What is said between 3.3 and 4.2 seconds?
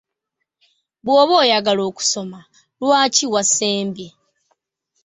wasembye?